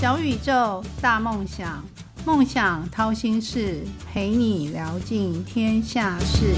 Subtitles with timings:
[0.00, 1.84] 小宇宙，大梦想，
[2.24, 6.54] 梦想掏心事，陪你聊尽天下事。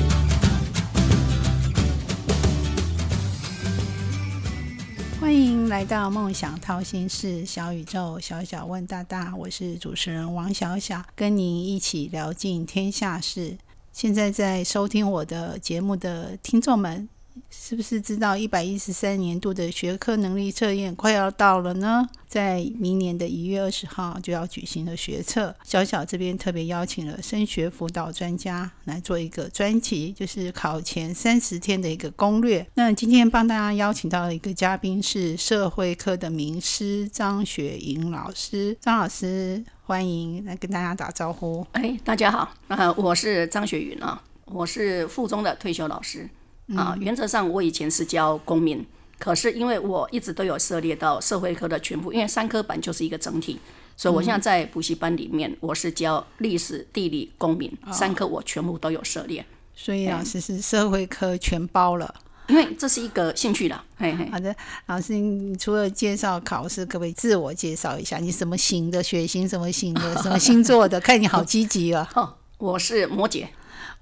[5.18, 13.57] 欢迎来到梦想掏心事，小宇宙，小小问大大，我是主持人王小小，跟您一起聊尽天下事。
[13.91, 17.09] 现在在收听我的节目的听众们。
[17.48, 22.09] 是不是知道一百一十三年度的学科能力测验快要到了呢？
[22.28, 32.65] 在明年的一月二十号就要举行的学测，小小这边特别邀请了升学辅导专家来做一个专题，就是考前三十天的一个攻略。
[32.74, 41.66] 那今天帮大家邀请到的一个嘉宾是社会科的名师张雪莹老师，张老师欢迎来跟大家打招呼。
[41.73, 46.30] 哎，大家好，啊，我是张雪云啊，我是附中的退休老师。
[46.77, 48.84] 啊，原则上我以前是教公民，
[49.19, 53.59] 可是因为我一直都有涉猎到社会科的全部，因为三科版就是一个整体，
[53.96, 59.45] 所以我现在在补习班里面，我是教历史、地理、公民三科，我全部都有涉猎。
[59.74, 62.15] 所以老师是社会科全包了，
[62.48, 63.82] 因为这是一个兴趣了。
[63.96, 64.54] 嘿嘿，好的，
[64.87, 68.19] 老师，你除了介绍考试，可不可以自我介绍一下？
[68.19, 69.03] 你什么型的？
[69.03, 70.15] 血型什么型的？
[70.22, 71.00] 什么星座的？
[71.00, 72.09] 看你好积极啊！
[72.15, 73.47] 哦，我是摩羯，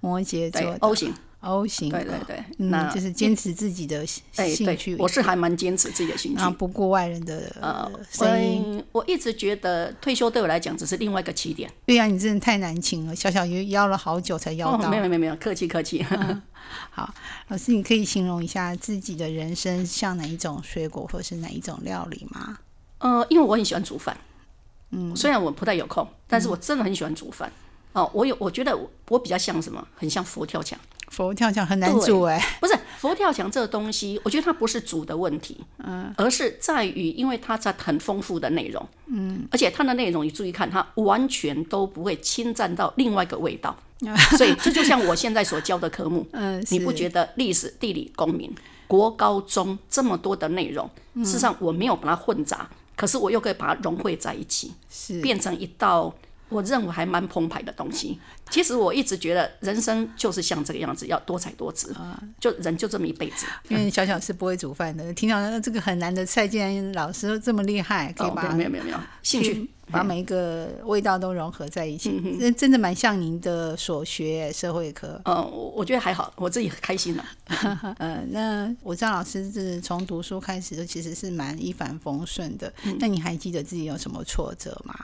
[0.00, 1.14] 摩羯座，O 型。
[1.40, 4.96] O 型，对对对，那就是坚持自己的兴趣。
[4.96, 8.84] 我是还蛮坚持自己的兴趣，不顾外人的呃声音。
[8.90, 11.70] 我一直觉得退休对我来讲只是另外一个起点。
[11.86, 14.90] 对呀，你真的太难请了，小小邀邀了好久才邀到。
[14.90, 16.04] 没有没有没有，客气客气。
[16.90, 17.14] 好，
[17.46, 22.58] 老师，你可以形容一下自己的人生像哪一种水果或是哪一种料理吗？
[22.98, 24.18] 呃，因为我很喜欢煮饭，
[24.90, 27.50] 嗯，虽然我不太有空，但是我真的很喜欢煮饭。
[27.92, 28.76] 哦，我有，我觉得
[29.08, 29.86] 我比较像什么？
[29.94, 30.78] 很像佛跳墙。
[31.10, 43.76] 佛跳墙很难煮哎，不是佛跳墙这个东西，我觉得它不是煮的问题，嗯，而是在于因为它在很丰富的内容，嗯，而且它的内容你注意看，它完全都不会侵占到另外一个味道，
[44.36, 48.52] 所以这就像我现在所教的科目， 嗯，你不觉得历史、地理、公民、
[48.86, 55.20] 国高中这么多的内容，事实上我没有把它混杂，可是我又可以把它融汇在一起，是。
[55.20, 56.14] 变成一道。
[56.48, 58.18] 我认为还蛮澎湃的东西。
[58.50, 61.94] 其实我一直觉得人生就是像这个样子，要多彩多姿。
[62.40, 63.46] 就人就这么一辈子。
[63.68, 75.20] 因为小小是不会煮饭的，听到这个很难的菜，竟然老师这么厉害，可以把没有没有没有兴趣把每一个味道都融合在一起，真真的蛮像您的所学社会科。
[75.24, 77.24] 嗯，我我觉得还好，我自己很开心了。
[77.98, 82.72] 嗯， 那我知道老师是从读书开始，其实是蛮一帆风顺的。
[82.98, 84.94] 那你还记得自己有什么挫折吗？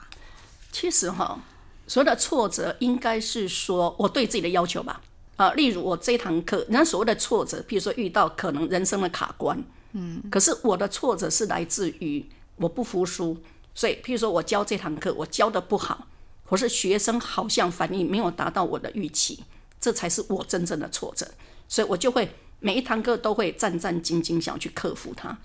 [0.74, 1.40] 其实哈，
[1.86, 5.00] 所谓的挫折应该是说我对自己的要求吧。
[5.36, 12.26] 啊，例如我这堂课，人家所谓的挫折，比如说遇到可能人生的卡关，嗯，可是我的挫折是来自于
[12.56, 13.36] 我不服输。
[13.72, 16.08] 所以，譬如说我教这堂课，我教的不好，
[16.44, 19.44] 或是学生好像反应没有达到我的预期，
[19.80, 21.28] 这才是我真正的挫折。
[21.68, 25.38] 所以我就会每一堂课都会战战兢兢，想去克服它。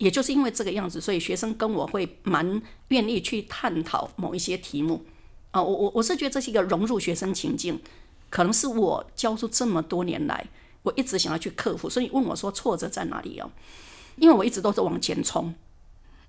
[0.00, 5.04] 也就是因为这个样子，所以学生跟我会蛮愿意去探讨某一些题目
[5.50, 5.62] 啊。
[5.62, 7.78] 我我我是觉得这是一个融入学生情境，
[8.30, 10.46] 可能是我教书这么多年来，
[10.84, 11.90] 我一直想要去克服。
[11.90, 13.50] 所以问我说挫折在哪里哦？
[14.16, 15.54] 因为我一直都是往前冲，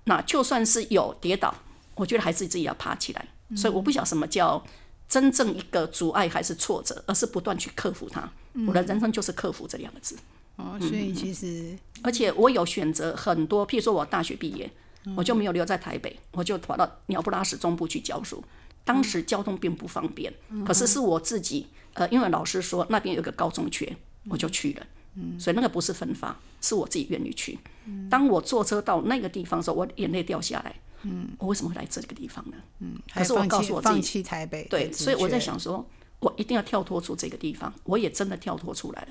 [0.04, 1.54] 那就算是有跌倒，
[1.94, 3.26] 我觉得还是自己要爬起来。
[3.56, 4.62] 所以我不晓得什么叫
[5.08, 8.30] 真正一个阻碍还是挫折，而是不断去克服它。
[8.66, 10.14] 我的人生就是克服这两个字。
[10.56, 14.70] 哦，所以其实，而且我有选择很多，譬如说我大学毕业，
[15.16, 18.42] 我就没有留在台北，我就跑到鸟不拉屎中部去教书。
[18.84, 20.32] 当时交通并不方便，
[20.66, 23.96] 可是是我自己，呃，因为老师说那边有个高中缺，
[24.28, 24.86] 我就去了。
[25.14, 27.58] 嗯，所以那个不是分发，是我自己愿意去。
[28.10, 30.74] 当我坐车到那个地方的时候，我眼泪掉下来。
[31.02, 32.56] 嗯，我为什么会来这个地方呢？
[32.80, 35.84] 嗯，可是我告诉我自己台北，对，所以我在想说，
[36.18, 39.08] 我一定要跳脱出这个地方，我也真的跳脱出来了。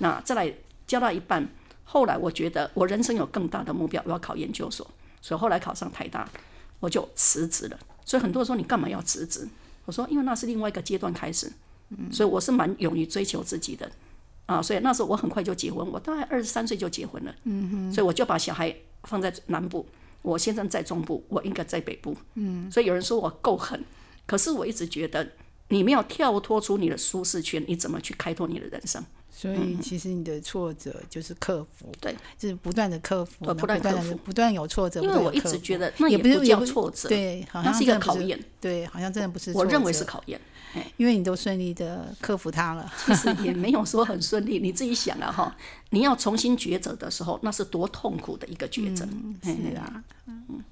[0.00, 0.52] 那再来
[0.86, 1.48] 教到一半，
[1.84, 4.86] 后来我觉得我人生有更大的目标，我要考研究所，
[5.22, 6.28] 所以后来考上台大，
[6.80, 7.78] 我就辞职了。
[8.04, 9.48] 所以很多人说你干嘛要辞职？
[9.84, 11.52] 我说因为那是另外一个阶段开始，
[12.12, 13.90] 所以我是蛮勇于追求自己的
[14.46, 14.60] 啊。
[14.62, 17.34] 所以那时候我很快就结婚，我大概二十三岁就结婚了。
[17.44, 18.74] 嗯哼，所以我就把小孩
[19.04, 19.86] 放在南部，
[20.22, 22.16] 我先生在中部，我应该在北部。
[22.34, 23.84] 嗯，所以有人说我够狠，
[24.26, 25.28] 可是我一直觉得
[25.68, 29.04] 你没有跳脱出你的舒适圈，你怎么去开拓你的人生？
[29.30, 40.40] 所以其实你的挫折就是克服，对，就是不断的克服，对不断克服的不断有挫折，因为我一直觉得那也不是叫挫折，对，好像是一个考验，对，好像真的不是，我认为是，考验。
[40.96, 42.88] 因为你都顺利的克服它了。
[43.04, 45.56] 其实也没有说很顺利，你自己想啊哈，
[45.88, 49.04] 你要重新抉择的时候，那是多痛苦的一个抉择。
[49.42, 50.04] 嘿是啊，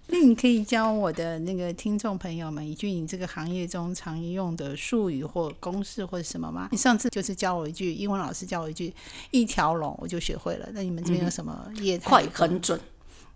[0.07, 6.69] 那你可以教我的那个听众朋友们一句你这个行业中常用的术语或公式或者什么吗？
[6.71, 8.93] 你上次就是教我一句，英文老师教我一句，
[9.31, 10.67] 一条龙我就学会了。
[10.73, 12.09] 那你们这边有什么业态？
[12.09, 12.81] 快很准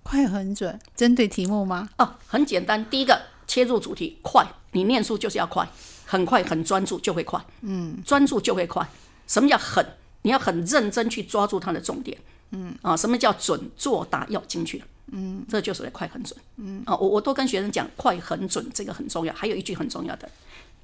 [0.03, 1.89] 快很准，针对题目吗？
[1.99, 2.85] 哦，很简单。
[2.91, 5.69] 第一个切入主题，快，你念书就是要快，
[6.07, 8.89] 很快很专注就会快，嗯，专注就会快。
[9.29, 9.87] 什么叫狠？
[10.23, 12.17] 你要很认真去抓住它的重点，
[12.51, 13.61] 嗯啊，什么叫准？
[13.77, 14.81] 作答要精确，
[15.11, 19.35] 嗯，这就是快很准，嗯啊，我我都跟学生讲，快很准这个很重要。
[19.35, 20.29] 还有一句很重要的，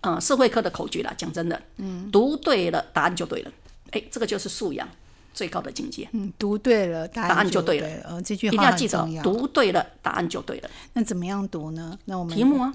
[0.01, 3.53] 呃，社会科的口诀啦，讲真的，嗯，读对了，答案就对了，
[3.91, 4.89] 哎，这个就是素养
[5.33, 6.09] 最高的境界。
[6.13, 8.03] 嗯，读对了，答答案就就对了了。
[8.09, 9.23] 呃，这句话一定要记得重，要。
[9.23, 10.71] 读对了，答案就对了。
[10.95, 11.99] 那怎么样读呢？
[12.07, 12.75] 那我们题目啊，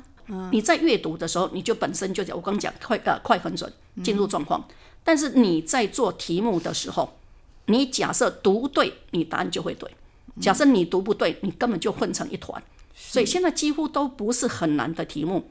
[0.51, 3.71] 你在阅读的时候，你就本身就讲，我刚讲快呃快很准，
[4.03, 4.65] 进入状况。
[5.03, 7.17] 但是你在做题目的时候，
[7.65, 9.89] 你假设读对，你答案就会对；
[10.39, 12.63] 假设你读不对，你根本就混成一团。
[12.95, 15.43] 所以现在几乎都不是很难的题目，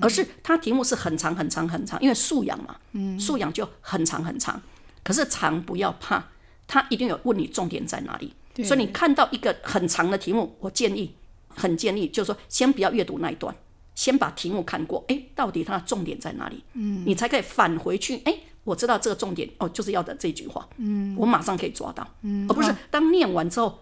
[0.00, 2.74] 而是它题目是很长很长很长，因为素养嘛，
[3.18, 4.60] 素养就很长很长。
[5.06, 6.24] 可是长不要怕，
[6.66, 8.34] 他一定有问你重点在哪里。
[8.64, 11.14] 所以你看到一个很长的题目，我建议
[11.48, 13.54] 很建议，就是说先不要阅读那一段，
[13.94, 16.64] 先把题目看过，哎，到底它的重点在哪里？
[16.72, 23.78] 嗯，你才可以返回去，哎，我知道这个重点，哦，就是要的这句话，嗯，我马上可以抓到，嗯，而不是当念完之后，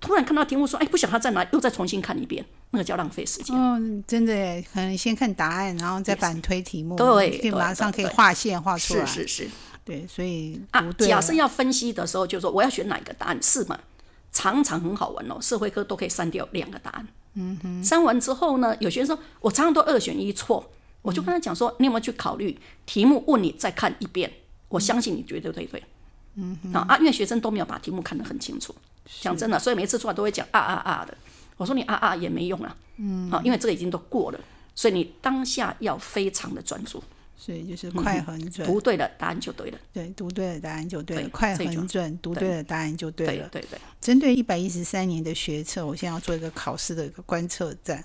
[0.00, 3.54] 突然看到题目说，哎，不晓得它在哪里，又再重新看一遍，那个叫浪费时间。
[3.54, 9.04] 哦，真的耶，可能先看答案，然后再反推题目，对对马上可以对对画线画出来。
[9.04, 9.50] 是是是
[9.84, 13.78] 对，所以啊假设要分析的时候，就说我要选哪一个答案是吗？
[14.32, 17.06] 常常很好玩哦，社会科都可以删掉两个答案。
[17.34, 20.70] 嗯哼，删完之后呢，有些人说我常常都二选一错，
[21.02, 24.32] 我就跟他讲说，你有没有去考虑题目问你再看一遍？
[24.68, 25.82] 我相信你绝对对对。
[26.36, 28.74] 嗯啊啊，因为学生都没有把题目看得很清楚。
[29.20, 31.16] 讲真的，所以每次出来都会讲啊啊啊的。
[31.56, 32.76] 我说你啊啊也没用啊。
[32.96, 34.40] 嗯，啊，因为这个已经都过了，
[34.74, 37.02] 所以你当下要非常的专注，
[37.36, 39.78] 所以就是快很准，读对了答案就对了。
[39.92, 43.48] 对，读对了答案就对了，对快很准，读对了答案就对了。
[43.50, 43.78] 对对。
[44.00, 48.04] 针对一百一十三年的学测，我现在要做一个考试的一个观测站。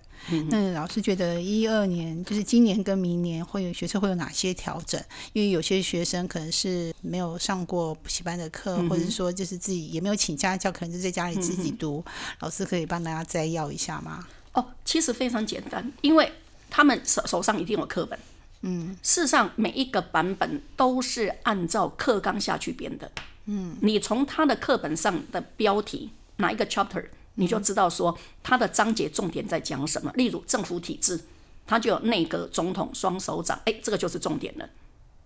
[0.50, 5.02] 那老师觉得一二年就是今年跟明年会有学测会有哪些调整？
[5.34, 12.04] 因为有些学生可能是没有上过补习班的课，或者是说就是自己也没有请家教，可能就在家里自己读。
[12.40, 14.28] 老师可以帮大家摘要一下吗？
[14.54, 16.32] 哦，其实非常简单，因为
[16.70, 18.18] 他们手手上一定有课本。
[18.62, 23.12] 嗯，事实上每一个版本都是按照课纲下去编的。
[23.46, 30.12] 嗯，你从他的课本上的标题哪一个 chapter，你就知道说他的章节重点在讲什么。
[30.16, 31.20] 例如政府体制，
[31.66, 34.70] 它就有内阁、总统、双首长，哎，这个就是重点了。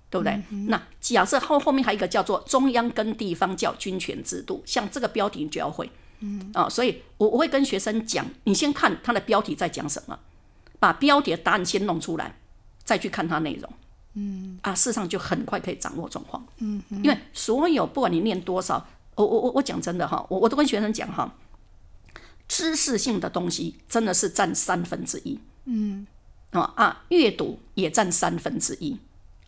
[0.10, 0.40] 对不对？
[0.68, 5.90] 那假设后后面还有一个叫做中央跟地方叫军权制度，像这个标题你就要会，
[6.20, 10.20] 嗯啊，所以我我会跟学生讲，你先看它的标题在讲什么，
[10.78, 12.36] 把标题的答案先弄出来，
[12.94, 13.70] 再去看它内容，
[14.14, 14.60] 嗯。
[14.62, 18.86] 啊，事实上就很快可以掌握状况，嗯，因为所有不管你念多少，
[19.16, 21.34] 我我我我讲真的哈，我我都跟学生讲哈，
[22.48, 26.06] 知识性的东西真的是占三分之一，嗯。
[26.52, 29.00] 啊啊，阅读也占三分之一。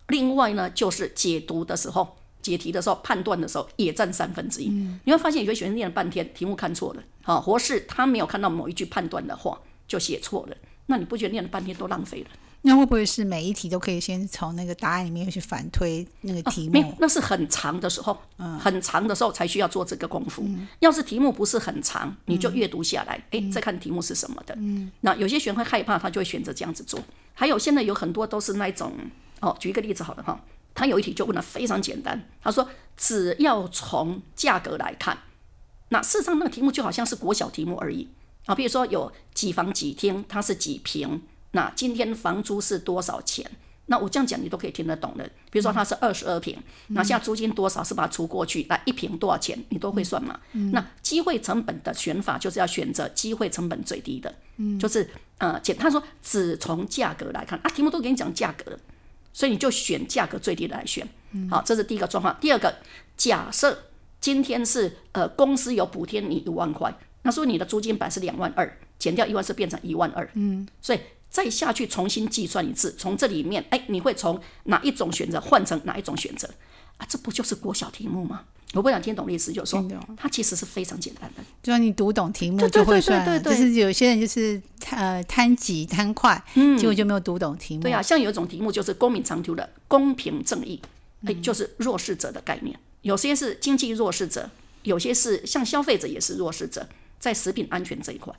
[0.08, 4.68] 另外呢，就是解读的时候、解题的时候、判断的时候也占三分之一。
[5.04, 12.30] 你会发现有些学生念了半天，题目看错了，好、或是他没有看到某一句判断的话就写错了，那你不觉得念了半天都浪费了？
[12.66, 18.18] 那会不会是每一题都可以先从那个答案里面去反推那个题没有目？，那是很长的时候，
[18.58, 20.44] 很长的时候才需要做这个功夫。
[20.80, 24.58] 要是题目不是很长，你就阅读下来，哎、再看题目是什么的。
[25.02, 26.98] 那有些学生会害怕，他就会选择这样子做。
[27.34, 28.92] 还有现在有很多都是那一种，
[29.40, 30.44] 哦，举一个例子好了哈，
[30.74, 35.16] 他有一题就问的非常简单，他说只要从价格来看，
[35.90, 38.08] 那事实上那个题目就好像是国小题目而已
[38.46, 41.22] 啊，比如说有几房几厅，它是几平，
[41.56, 43.50] 那今天房租是多少钱？
[43.86, 45.24] 那我这样讲你都可以听得懂的。
[45.50, 46.58] 比如说它是二十二平，
[46.88, 50.38] 那现在租金多少是把它除过去，那一平多少钱你都会算嘛？
[50.72, 54.34] 那机会成本的选法就是要选择机会成本最低的，
[54.78, 55.08] 就是
[55.38, 58.78] 呃简他说只从价格来看啊，题目都给你讲价格了，
[59.32, 61.08] 所以你就选价格最低的来选。
[61.48, 62.36] 好，这是第一个状况。
[62.40, 62.74] 第二个，
[63.16, 63.84] 假设
[64.20, 70.98] 今天是呃公司有补贴你一万块，那说你的租金本是两万二，减掉一万是变成一万二，嗯，所以
[71.36, 76.48] 再下去重新计算一次，从这里面，哎，你会从哪一种选择换成哪一种选择？
[76.96, 78.44] 啊，这不就是国小题目吗？
[78.72, 81.42] 我不想听懂的意思，就是说它其实是非常简单的。
[81.62, 83.26] 就让你读懂题目就会对算了。
[83.26, 84.58] 对对对就是有些人就是
[84.92, 87.82] 呃贪急贪快，嗯结果就没有读懂题目。
[87.82, 90.80] 对啊，像有一种题目就是公民常读的公平正义，
[91.26, 92.74] 哎、嗯就是弱势者的概念。
[93.02, 94.48] 有些是经济弱势者，
[94.84, 96.88] 有些是像消费者也是弱势者，
[97.20, 98.34] 在食品安全这一块。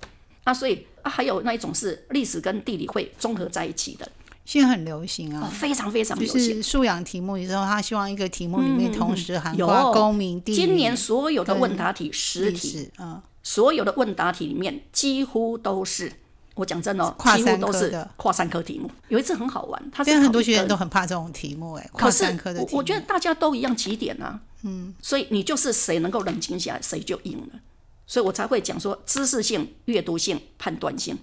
[0.48, 4.10] 啊，所以啊，还有那一种是历史跟地理会综合在一起的，
[4.46, 6.40] 现在很流行哦啊，，非常非常流行。
[6.40, 16.10] 是素养题目，有时候他希望一个题目里面同时涵有盖公民、地理、今年所有的问答题十题，历史，嗯，所有的问答题里面几乎都是，
[16.56, 18.90] 我讲真的哦，跨三几乎都是科的跨三科题目。
[19.10, 22.72] 有一次很好玩，他是现在很多学生都很怕这种题目，哎，跨三科的题目。
[22.72, 27.60] 我我觉得大家都一样起点啊，嗯，所以你就是谁能够冷静下来，谁就赢了。
[28.08, 31.16] 所以我才会讲说，知识性、阅读性、判断性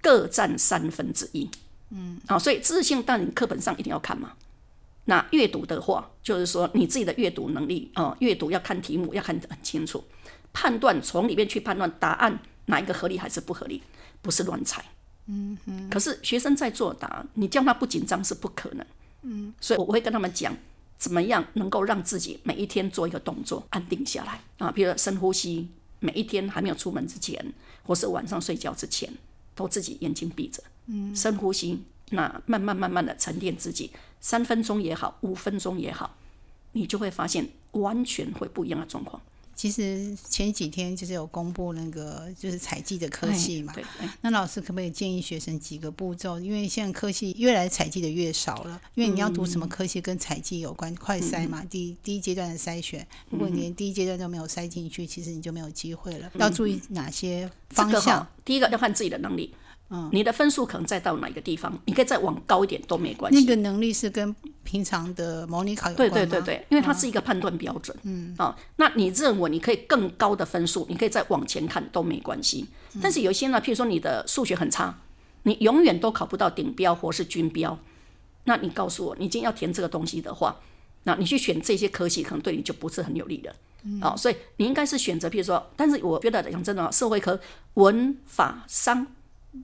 [0.00, 1.50] 各占三分之一，
[1.90, 4.32] 嗯，啊，所以知识性，但你课本上一定要看嘛。
[5.06, 10.04] 那阅读的话，就是说你自己的阅读能力，啊、阅读要看题目，要看得很清楚，
[10.52, 13.82] 判断从里面去判断答案哪一个合理还是不合理，
[14.22, 14.84] 不是乱猜。
[15.26, 15.90] 嗯哼。
[15.90, 18.86] 可是学生在作答，你叫他不紧张是不可能。
[19.22, 19.52] 嗯。
[19.60, 20.56] 所以我会跟他们讲，
[20.96, 25.68] 怎么样能够让自己每一天做一个动作，安定下来啊，比如深呼吸，
[26.00, 27.52] 每一天还没有出门之前，
[27.84, 29.10] 或是晚上睡觉之前，
[29.54, 36.16] 都自己眼睛闭着，嗯，深呼吸，那慢慢慢慢的沉淀自己，三分钟也好，五分钟也好，
[36.72, 39.22] 你就会发现完全会不一样的状况。
[39.60, 43.74] 其实前几天就是有公布那个就是采集的科系嘛，
[44.22, 46.40] 那老师可不可以建议学生几个步骤？
[46.40, 56.32] 因为现在科系越来采集的越少了，因为你要读什么科系跟采集有关，快筛嘛，第一第一阶段的筛选，如果你连第一阶段都没有筛进去，其实你就没有机会了。
[56.38, 58.26] 要注意哪些方这个向？
[58.42, 59.52] 第一个要看自己的能力，
[59.90, 63.38] 嗯，你的分数可能再到哪个地方，你可以再往高一点都没关系。
[63.38, 64.34] 那个能力是跟
[64.70, 66.30] 平常的模拟考有对关吗？
[66.30, 67.96] 对对对，因为它是一个判断标准。
[68.04, 72.68] 嗯，啊、那你认为你可以更高的分数，你可以再往前看都没关系。
[73.02, 74.96] 但是有一些呢，譬如说你的数学很差，
[75.42, 77.76] 你永远都考不到顶标或是均标，
[78.44, 80.60] 那你告诉我，你今天要填这个东西的话，
[81.02, 83.52] 那你去选这些科系，可能对你就不是很有利了。
[84.00, 87.40] 啊、所以你应该是选择，譬如说，但是我觉得讲真的哦，社会科、
[87.74, 89.06] 文法、商，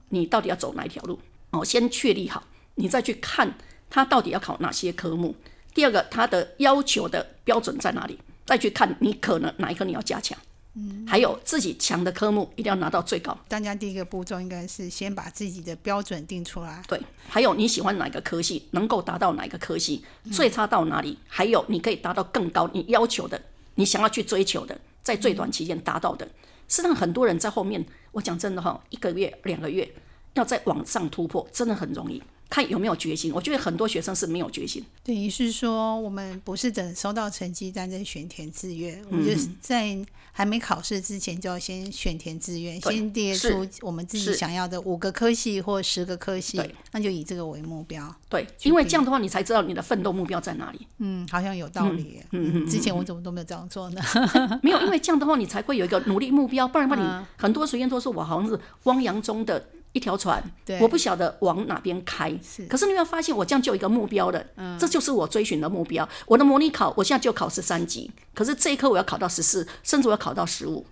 [0.09, 1.17] 你到底要走哪一条路？
[1.51, 2.43] 哦，先确立好，
[2.75, 3.55] 你再去看
[3.89, 5.35] 它到底要考哪些科目。
[5.73, 8.17] 第二个，他的要求的标准在哪里？
[8.45, 10.37] 再去看你可能哪一科你要加强。
[10.73, 13.37] 嗯，还有自己强的科目一定要拿到最高。
[13.47, 16.83] 大家第一个步骤应该是先把自己的标准定出来。
[16.87, 21.17] 对，还有你喜欢哪个科系，能够达到哪个科系，最差到哪里？
[21.27, 23.41] 还有你可以达到更高你要求的，
[23.75, 26.25] 你想要去追求的，在最短期间达到的。
[26.67, 29.87] 事实上，很多人在后面，我讲真的哈，一个月、两个月
[30.33, 32.21] 要再往上突破，真的很容易。
[32.49, 34.83] 看有没有决心，我觉得很多学生是没有决心。
[35.03, 39.97] 等于是说，我们不是等收到成绩单再选填志愿，我们嗯就是在
[40.31, 46.61] 还没考试之前就要先选填志愿，先列出我们自己想要的五个科系或十个科系，
[46.91, 48.13] 那就以这个为目标。
[48.29, 50.87] 对，因为这样的话，你才知道你的奋斗目标在哪里。
[50.99, 52.63] 嗯，好像有道理嗯。
[52.63, 54.01] 嗯之前我怎么都没有这样做呢？
[54.61, 60.41] 没有，因为这样的话，你才会有一个努力目标，不然的话，你很多学员都说我好像是汪洋中的一条船，
[60.79, 62.31] 我不晓得往哪边开。
[62.69, 64.45] 可是你有没有发现，我这样就有一个目标了，
[64.79, 66.07] 这就是我追寻的目标。
[66.25, 70.85] 我的模拟考，我现在就考十三级，可是这一科我要考到十四，甚至我要考到十五？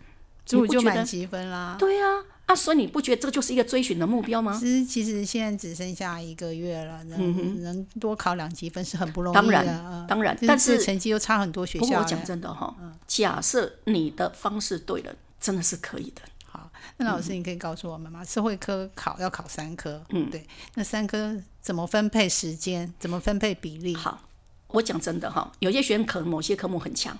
[0.45, 1.75] 就满积分啦。
[1.79, 2.05] 对呀、
[2.45, 4.55] 啊，所以你不觉得这就是一个追寻的目标吗？
[4.59, 9.41] 其实其实现在只剩下一个月了，能、能多考两积分是很不容易的。
[9.41, 11.85] 嗯当然嗯当然但是成绩又差很多学校。
[11.85, 12.75] 不过我讲真的哈，
[13.07, 16.21] 假设你的方式对了，真的是可以的。
[16.97, 18.23] 好，那老师你可以告诉我们吗？
[18.23, 22.93] 社会科考要考三科，嗯，对，那三科怎么分配时间？
[22.99, 23.93] 怎么分配比例？
[23.95, 24.21] 好，
[24.67, 27.17] 我讲真的哈，有些学生可能某些科目很强，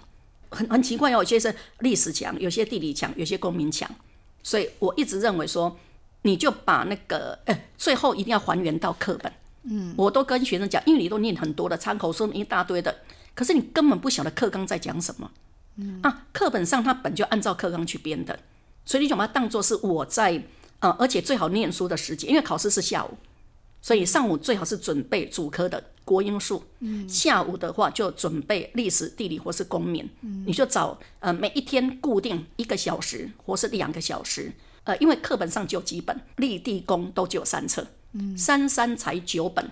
[0.50, 3.89] 很很奇怪哦，有些是历史强，有些地理强，有些公民强，
[4.41, 5.77] 所以我一直认为说，
[6.22, 9.32] 你就把那个，呃，最后一定要还原到课本。
[9.63, 12.96] 嗯，我都跟学生讲，因为你都念很多的参考书一大堆的，
[13.34, 15.32] 可是你根本不晓得课纲在讲什么。
[15.77, 18.39] 嗯啊，课本上它本就按照课纲去编的，
[18.86, 20.42] 所以你就把它当做是我在
[20.80, 23.12] 呃，而且最好念书的时间，因为考试是下午，
[23.82, 27.08] 所以上午最好是准备主科的国英数，嗯。
[27.10, 30.08] 下午的话就准备历史、地理或是公民，
[30.46, 34.51] 你就找呃每一天固定一个小时或是两个小时，
[34.84, 38.38] 呃，因为课本上就有几本，立地公都只有三册，嗯。
[38.38, 39.72] 三三才九本，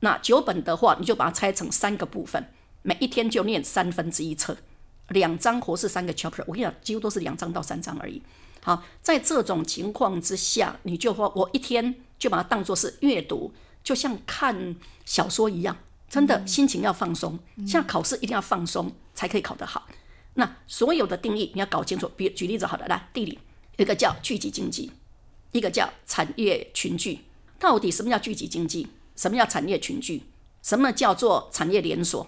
[0.00, 2.44] 那九本的话，你就把它拆成三个部分，
[2.82, 4.56] 每一天就念三分之一册，
[5.08, 8.20] 两章或是三个 chapter，我跟你讲，几乎都是两章到三章而已。
[8.62, 13.52] 好，在这种情况之下，你就说我一天就把它当做是阅读，
[13.82, 15.76] 就像看小说一样，
[16.08, 17.38] 真的心情要放松。
[17.66, 19.88] 像考试一定要放松才可以考得好。
[20.34, 22.10] 那所有的定义你要搞清楚。
[22.16, 23.38] 比举例子好了，来地理，
[23.78, 24.92] 一个叫聚集经济，
[25.52, 27.20] 一个叫产业群聚。
[27.58, 28.86] 到底什么叫聚集经济？
[29.16, 30.22] 什么叫产业群聚？
[30.62, 32.26] 什么叫做产业连锁？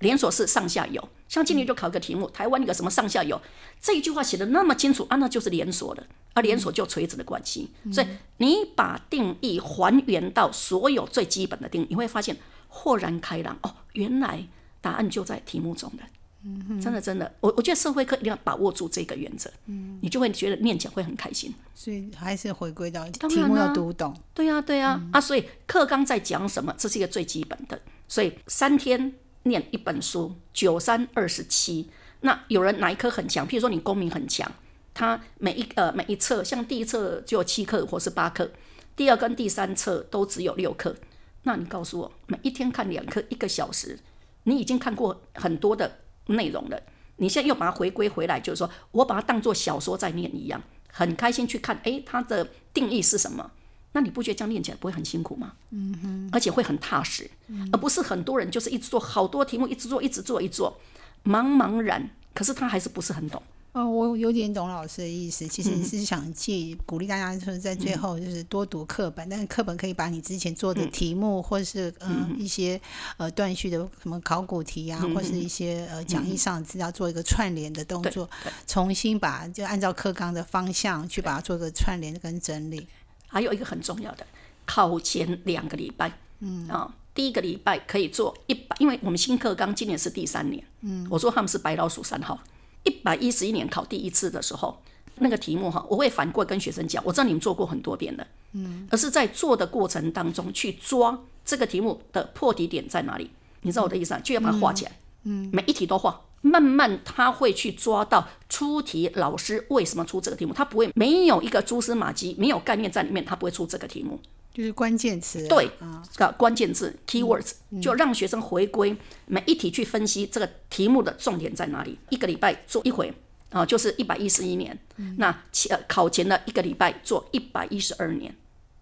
[0.00, 1.08] 连锁是上下游。
[1.34, 3.40] 像今年就考一个题目，台湾那个什么上下游，
[3.80, 7.72] 这一句话写的那么清楚啊，那就是连锁的，而连锁就垂直的关系。
[7.92, 12.36] 所以你把定义还原到所有最基本的定义，你会发现
[12.68, 14.46] 豁然开朗哦，原来
[14.80, 16.04] 答案就在题目中的。
[16.44, 21.52] 嗯，真的真的，我我觉得社会课一定要把握住这个原则，嗯，你就会觉得念讲会很开心。
[21.74, 24.14] 所以还是回归到题目要读懂。
[24.32, 27.80] 对呀对呀啊，所以课纲在讲什么，这是一个最基本的。
[28.06, 29.14] 所以三天。
[29.44, 31.88] 念一本书，九三二十七。
[32.20, 33.46] 那有人哪一科很强？
[33.46, 34.50] 譬如说你公民很强，
[34.92, 38.50] 他每一呃每一册，像第一册就有七课或是八课，
[38.96, 40.96] 第二跟第三册都只有六课。
[41.42, 44.00] 那你告诉我，每一天看两课，一个小时，
[44.44, 46.82] 你已经看过很多的内容了。
[47.16, 51.78] 你现在又把它回归回来，就是说我把它当做小说在念一样，很开心去看。
[51.84, 53.52] 诶，它的定义是什么？
[53.94, 55.52] 那你不觉得这样练起来不会很辛苦吗？
[55.70, 57.30] 嗯哼，而且会很踏实，
[57.72, 60.76] 而不是很多人就是一直做好多题目，一直做，一直做，一做，
[61.24, 63.42] 茫茫然，可是他还是不是很懂。
[63.72, 65.48] 哦，我有点懂老师的意思。
[65.48, 72.36] 其实你是想借鼓励大家，就是在最后就是多读课本，但是课本可以把你之前做的题目，或者是嗯。
[72.38, 72.80] 一些
[73.16, 78.30] 呃断续的什么考古题啊，或是一些呃讲义上的资料做一个串联的动作，
[78.66, 82.86] 重新把就按照课纲的方向去把它做个串联跟整理。
[83.34, 84.24] 还有一个很重要的，
[84.64, 86.68] 考前两个礼拜，嗯。
[86.68, 92.38] 啊，第一个礼拜可以做一百，因为我们新课纲今年是第三年，嗯，我说他们是白老鼠三号，
[92.84, 94.80] 一百一十一年考第一次的时候，
[95.16, 103.30] 那个题目哈，我会反过跟学生讲，我知道你们做过很多遍了，嗯，而是在做的过程当中去抓这个题目的破题点在哪里，
[103.62, 104.92] 你知道我的意思啊，就要把它画起来，
[105.24, 106.20] 嗯，每一题都画。
[106.44, 114.20] 慢慢他会去抓到出题老师为什么出这个题目，他不会没有一个蛛丝马迹，没有概念在里面，他不会出这个题目。
[114.52, 115.68] 就是关键词，对，
[116.16, 118.94] 个关键字 keywords，就让学生回归
[119.26, 121.98] 每一题去分析这个题目的重点在哪里。
[122.10, 123.12] 一个礼拜做一回
[123.50, 124.78] 啊，就是一百一十一年。
[125.16, 128.36] 那前考前的一个礼拜做一百一十二年，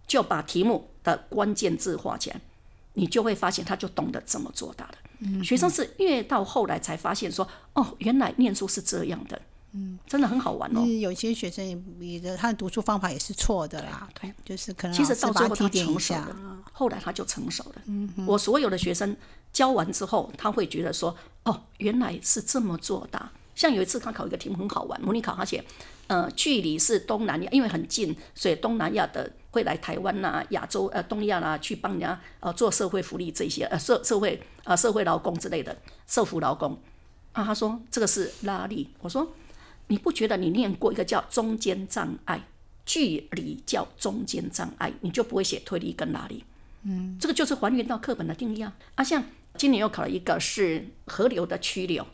[0.07, 2.40] 就把题目的关键字画起来，
[2.94, 4.94] 你就会发现他就懂得怎么做到了。
[5.44, 9.40] 学生是越到后来才发现说，哦，原来念书是这样的，
[9.72, 10.85] 嗯，真的很好玩哦。
[10.85, 11.64] 有些学生
[12.00, 16.37] 也的他的读书方法也是错的啦，对，就是可能其实到最后他成熟了，
[16.72, 17.83] 后来他就成熟了。
[17.87, 19.16] 嗯，我所有的学生
[19.52, 23.31] 教完之后，他会觉得说，哦，原来是这么做的。
[23.62, 25.64] 像有一次他考一个题目很好玩，模拟考，他写，
[26.09, 29.31] 呃，距离是东南亚，因为很近，所以东南亚的。
[29.53, 36.72] 会来台湾呐，亚洲呃东亚啦，去帮人家呃做社会福利这些呃社社会啊社会劳工之类的社福劳工
[37.35, 39.31] 啊，他说这个是拉力，我说
[39.88, 42.40] 你不觉得你念过一个叫中间障碍，
[42.87, 46.42] 距离叫中间障碍，你就不会写推力跟拉力，
[46.85, 49.22] 嗯，这个就是还原到课本的定义啊啊，像
[49.59, 52.07] 今年又考了一个是河流的曲流，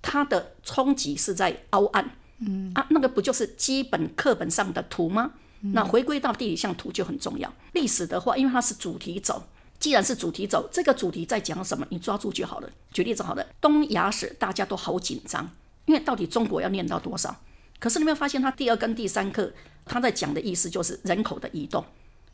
[0.00, 2.04] 它的冲击是在凹岸，
[2.40, 5.32] 嗯啊，那个不就是基本课本上的图吗？
[5.60, 7.52] 那回归到地理像图就很重要。
[7.72, 9.42] 历史的话，因为它是主题走，
[9.80, 12.70] 既然是主题走，这个主题在讲什么，你抓住就好了。
[12.92, 15.50] 举例子好了，东亚史大家都好紧张，
[15.86, 17.36] 因为到底中国要念到多少？
[17.80, 19.52] 可是你没有发现，它第二跟第三课，
[19.84, 21.84] 它在讲的意思就是人口的移动，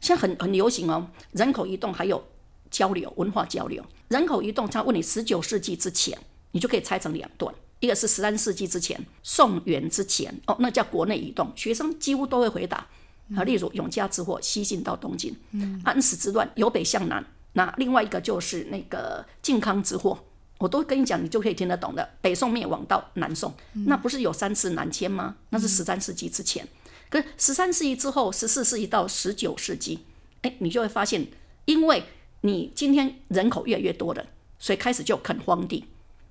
[0.01, 1.09] 现在很很流行哦。
[1.33, 2.23] 人口移动还有
[2.71, 3.83] 交流，文化交流。
[4.09, 6.19] 人口移动，他问你十九世纪之前，
[6.55, 7.53] 你就可以拆成两段。
[7.81, 12.87] 一个是十三世纪之前，宋元之前，哦，那叫国内移动，学生几乎都会回答。
[13.35, 15.35] 啊，例如永嘉之祸，西晋到东晋；
[15.83, 17.25] 安史之乱，由北向南。
[17.55, 20.19] 那另外一个就是那个靖康之祸，
[20.59, 22.09] 我都跟你讲，你就可以听得懂的。
[22.21, 23.53] 北宋灭亡到南宋，
[23.87, 25.37] 那不是有三次南迁吗？
[25.51, 26.67] 那是十三世纪之前。
[27.11, 30.01] 可是十三世纪之后，十四世纪到十九世纪，
[30.43, 31.27] 哎，你就会发现，
[31.65, 32.05] 因为
[32.43, 34.27] 你今天人口越来越多了，
[34.59, 35.85] 所以开始就垦荒地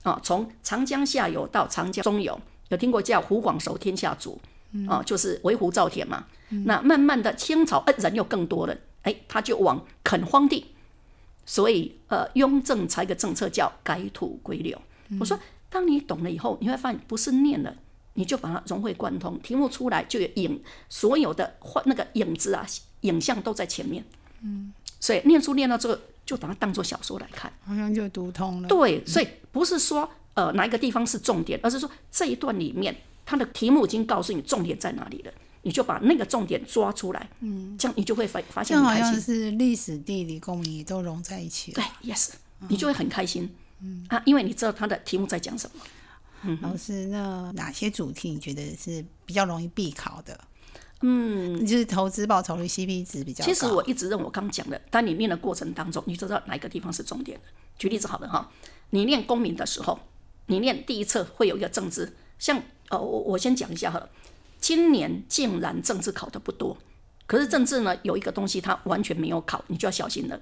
[0.04, 2.40] 啊，从长江下游到长江中游，
[2.70, 4.40] 有听过叫湖广守天下主。
[4.88, 6.26] 哦，就是围湖造田嘛。
[6.66, 10.66] 那慢慢的，清朝呃人又更多了，哎，他就往垦荒地。
[11.46, 14.76] 所以呃，雍正才个政策叫改土归流。
[15.20, 15.38] 我说，
[15.70, 17.76] 当你懂了以后，你会发现不是念了，
[18.14, 19.40] 你就把它融会贯通。
[19.42, 22.66] 题目出来就有影，所有的画那个影子啊，
[23.02, 24.04] 影像都在前面。
[24.42, 28.68] 嗯，所以念书念到这个，就把它当做小说来看，好像就读通了。
[28.68, 32.96] 对，所以不是说呃哪一个地方是重点，而是说这一段里面。
[33.26, 35.32] 它的题目已经告诉你重点在哪里了，
[35.62, 38.78] 你就把那个重点抓出来，嗯，这样你就会发发现。
[38.78, 41.82] 好像是历史、地理、公民都融在一起了。
[41.82, 42.32] 对，yes，
[42.68, 43.50] 你就会很开心。
[43.80, 45.82] 嗯啊，因为你知道它的题目在讲什么。
[46.42, 50.38] 嗯老师，那哪些主题你觉得是比较容易必考的？
[51.06, 53.46] 嗯，就是投资报酬率 CP 值比较高。
[53.46, 57.44] 其实我一直认为我刚讲的，当你念的过程当中，你知道哪一个地方是重点的。
[57.78, 58.50] 举例子好了哈，
[58.92, 60.00] 你念公民的时候，
[60.46, 64.10] 你念第一册会有一个政治，像呃，我我先讲一下哈，
[64.62, 66.78] 今年竟然政治考的不多，
[67.28, 70.40] 可是政治呢有一个东西它完全没有考，你就要小心了。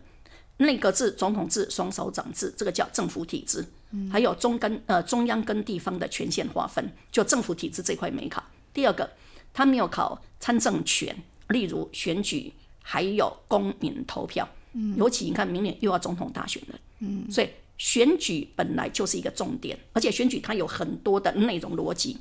[0.57, 3.65] 内阁制、总统制、双手掌制，这个叫政府体制。
[4.11, 8.43] 还有中跟呃中央跟地方的权限划分，就政府体制这块没考。
[8.71, 9.09] 第二个，
[9.53, 11.15] 他没有考参政权，
[11.49, 14.47] 例如选举，还有公民投票。
[14.73, 16.79] 嗯，尤其你看，明年又要总统大选了。
[16.99, 22.17] 嗯，所以选举本来就是一个重点，而且选举它有很多的内容逻辑。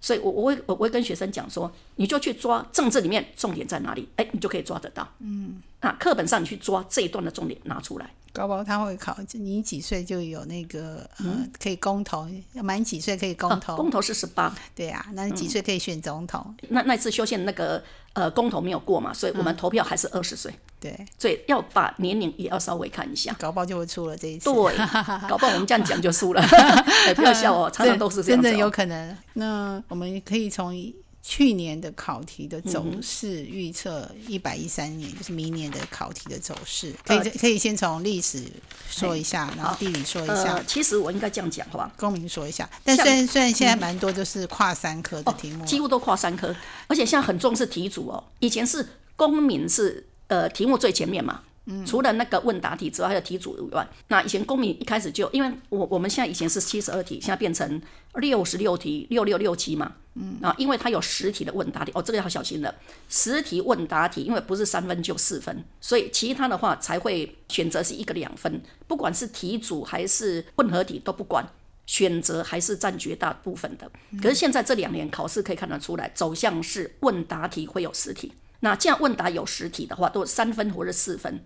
[0.00, 5.06] 所以，我我会我会跟学生讲说，你就去抓政治里面重点在哪里，哎，你就可以抓得到。
[5.18, 8.10] 嗯，那课本上你去抓这一段的重点拿出来。
[8.32, 11.26] 高包他会考，你几岁就有那个呃
[11.60, 13.76] 可以公投，满几岁可以公投？
[13.76, 14.54] 公投是十八。
[14.74, 16.54] 对呀，那你几岁可以选总统？
[16.68, 20.52] 那那次修宪那个呃公投没有过嘛，所以我们投票还是二十岁。
[20.78, 23.34] 对，所以要把年龄也要稍微看一下。
[23.38, 24.44] 搞不好就会出了这一次。
[24.50, 24.76] 对，
[25.28, 26.42] 搞不好我们这样讲就输了。
[27.14, 28.40] 不要笑哦，常常都是这样。
[28.42, 29.16] 真的有可能。
[29.34, 30.74] 那我们可以从。
[31.22, 38.42] 去年的考题的走势预测，一百一三年就是明年的考题的走势，可以可以先从历史
[38.88, 40.62] 说一下，然后地理说一下。
[40.66, 41.92] 其实我应该这样讲，好吧？
[41.96, 46.54] 公民说一下，但虽然虽然现在蛮多就是跨三科的题目，几乎都跨三科，
[46.86, 48.24] 而且现在很重视题组哦。
[48.38, 51.42] 以前是公民是呃题目最前面嘛。
[51.86, 57.80] 除了那个问答题之外，还有题组以外，那以前公民一开始就，因为我我们现在以前是七十二题，现在变成
[58.14, 59.92] 六十六题，六六六七嘛。
[60.14, 62.74] 嗯，啊，因为它有十题的问答题，哦，这个要小心了。
[63.08, 71.48] 十题问答题，因为不是三分就四分，所以其他的话才会选择是一个两分，不管是题组还是混合题都不管，
[71.86, 73.88] 选择还是占绝大部分的。
[74.20, 81.40] 可是现在这两年考试可以看得出来，走向是问答题会有十题，那这样问答有十题的话，都三分或者四分。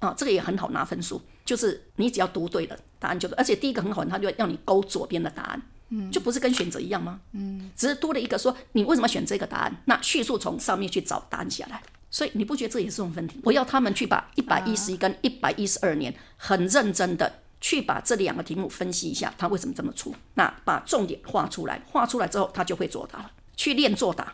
[0.00, 7.20] 啊，这个也很好拿分数，就是你只要读对了答案就对，而且第一个很好，他就要你勾左边的答案，嗯，就不是跟选择一样吗？
[7.32, 13.40] 嗯，只是多了一个说你为什么选这个答案，那叙述从上面去找答案下来，所以你不觉得这也是种分题？
[13.44, 20.14] 我要他们去把一百一十一跟一百一十二年很认真的去把这两个题目分析一下，他为什么这么出？
[20.34, 23.30] 那把重点画出来，画出来之后他就会作答了。
[23.54, 24.32] 去练作答，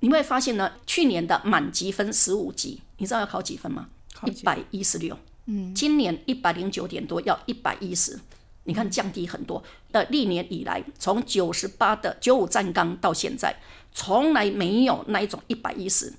[0.00, 3.88] 你会发现呢，去年的满级分十五级，你知道要考几分吗？
[4.24, 8.18] 一百一十六，嗯，今年一百零九点多，要一百一十，
[8.64, 9.62] 你看降低很多。
[9.92, 13.54] 呃，历年以来，从九十八的九五站纲到现在，
[13.92, 16.12] 从来没有那一种一百一十，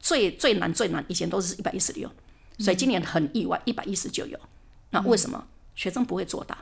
[0.00, 2.10] 最最难最难，以前都是一百一十六，
[2.58, 4.38] 所以今年很意外，一百一十就有。
[4.90, 5.46] 那为什么？
[5.74, 6.56] 学生不会作答，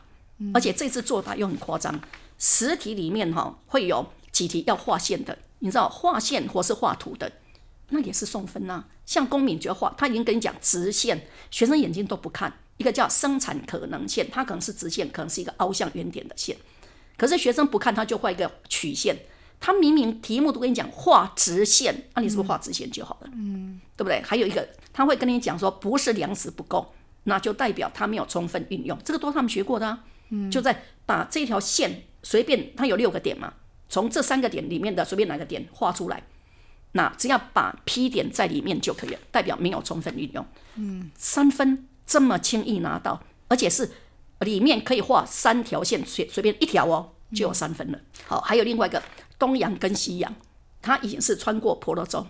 [0.55, 2.01] 而且这次作答又很夸张，
[2.39, 7.31] 十题里面哈会有几题要画线的，你知道画线或是画图的。
[7.91, 12.53] 那也是送分呐，像公民就画，他已经跟你讲直线，学生眼睛都不看。
[12.79, 16.57] 一个叫生产可能线，它可能是直线，可能是一个凹向原点的线。
[17.17, 19.17] 可是学生不看，他就画一个曲线。
[19.61, 23.31] 他明明题目都跟你讲画直线，那你是不是画直线就好了？
[23.35, 24.21] 嗯，对不对？
[24.23, 26.93] 还有一个，他会跟你讲说不是粮食不够，
[27.25, 28.99] 那就代表他没有充分运用。
[29.05, 30.05] 这个都是他们学过的啊。
[30.31, 33.55] 嗯，就在把这条线随便，它有六个点嘛，
[33.89, 36.25] 从这三个点里面的随便哪个点画出来。
[36.93, 40.47] 那只要把 P 点在里面就可以了，代表没有充分运用。
[40.77, 43.91] 嗯，三分这么轻易拿到，而且是
[44.41, 47.99] 里面可以画三条线，随随便一条哦，就有三分了。
[48.27, 49.03] 好，还有另外一个
[49.39, 50.35] 东洋跟西洋，
[50.81, 52.27] 它已经是穿过婆罗洲，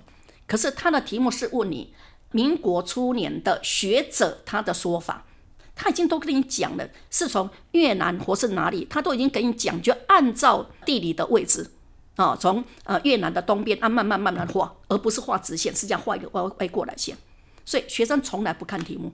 [0.46, 1.92] 可是它的题目是问你
[2.31, 5.27] 民国初年的学者他的说法，
[5.75, 11.70] 他已经都跟你讲了，是从越南或是哪里，他都已经给你讲，就按照地理的位置。
[12.16, 17.16] 啊，从呃越南的东边啊慢慢慢慢画，而不是画直线，是这样画一个歪歪过来线。
[17.64, 19.12] 所以学生从来不看题目，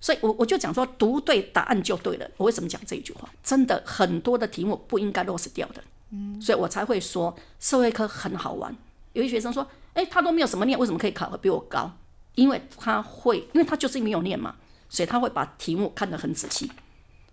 [0.00, 2.30] 所以我我就讲说读对答案就对了。
[2.36, 3.28] 我为什么讲这一句话？
[3.42, 5.82] 真的很多的题目不应该落实掉的。
[6.10, 8.76] 嗯，所以我才会说社会科很好玩。
[9.12, 11.90] 有些学生说，哎，他都没有什么念，为什么可以考得比我高？
[12.34, 14.56] 因为他会，因为他就是没有念嘛，
[14.88, 16.70] 所以他会把题目看得很仔细。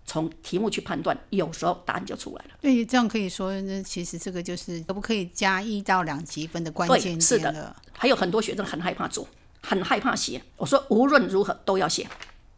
[0.04, 2.50] 从题目去判断，有时候答案就出来了。
[2.60, 7.74] 对，这样可以说，那其实这个就是可不可以加一到两积分的关键是的。
[7.92, 9.26] 还有很多学生很害怕做，
[9.62, 10.42] 很害怕写。
[10.56, 12.08] 我说无论如何都要写，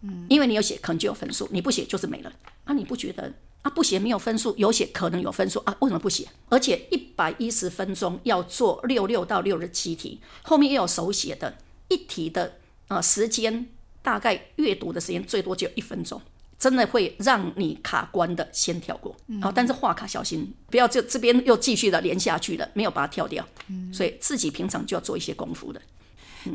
[0.01, 2.33] 嗯，因为你有写可能就有分数，你不写就是没了。
[2.65, 3.31] 啊，你不觉得
[3.61, 3.71] 啊？
[3.71, 5.77] 不写没有分数，有写可能有分数啊？
[5.81, 6.27] 为什么不写？
[6.49, 12.57] 而且一百一十分钟要做六六到六十七题，后面又有手写的，一题的
[12.89, 13.67] 啊时间
[14.03, 16.21] 大概阅读的时间最多就一分钟。
[16.65, 23.47] 真的会让你卡关的先跳过啊、但是画卡小心，不要就这边又继续的连下去了，没有把它跳掉。
[23.93, 25.83] 所以自己平常就要做一些功夫的。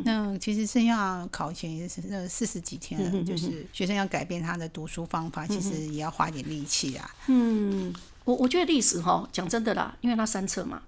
[0.04, 7.08] 那其实剩下考前也是那四十几天就是学生要改变他的读书方法，其实也要花点力气啊。
[7.28, 7.93] 嗯
[8.26, 10.82] 我我觉得历史哈，讲真的啦，因为它三册嘛，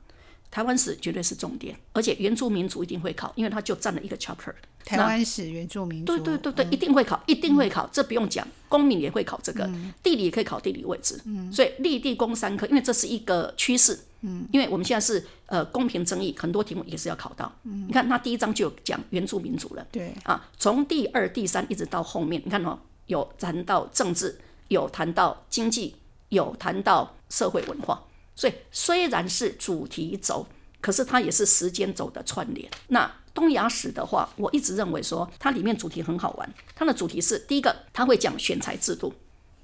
[0.51, 4.53] 台湾史绝对是重点，而且原住民族一定会考，因为它就占了一个 chapter。
[4.83, 9.69] 台湾史、原住民族，对对对对，一定会考，一定会考，这不用讲，公民也会考这个，
[10.03, 11.21] 地理也可以考地理位置，
[11.53, 14.45] 所以立地公三科，因为这是一个趋势，嗯。
[14.51, 17.85] 因为我们现在是呃公平正义，很多题目也是要考到，嗯。
[17.87, 20.13] 你看它第一章就有讲原住民族了，对。
[20.23, 25.95] 啊，从第二、第三一直到后面，你看哦，有谈到政治，有谈到经济，
[26.29, 28.03] 有谈到社会文化，
[28.35, 30.45] 所以虽然是主题轴，
[30.79, 32.69] 可是它也是时间轴的串联。
[32.87, 39.13] 那东亚史的话，我一直认为说它里面主题很好玩，它的主题是第一个，它会讲选材制度，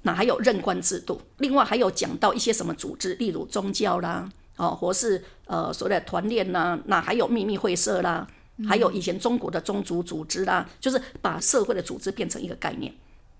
[0.02, 8.26] 那还有任官制度，另外还有讲到一些什么组织，例如宗教啦，哦，或是呃所谓的团练啦，那还有秘密会社啦，
[8.66, 12.94] 还有以前中国的宗族组织啦，就是把社会的组织变成一个概念。